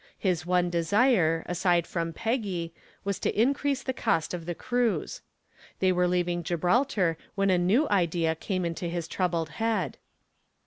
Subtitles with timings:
[0.17, 5.21] His one desire, aside from Peggy, was to increase the cost of the cruise.
[5.77, 9.99] They were leaving Gibraltar when a new idea came into his troubled head.